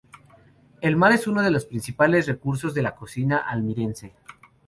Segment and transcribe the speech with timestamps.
[0.81, 4.15] El mar es uno de los principales recursos de la cocina almeriense.